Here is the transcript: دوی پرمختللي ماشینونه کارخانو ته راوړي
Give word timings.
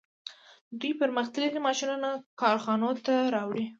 دوی 0.79 0.91
پرمختللي 1.01 1.59
ماشینونه 1.67 2.09
کارخانو 2.41 2.89
ته 3.05 3.13
راوړي 3.35 3.65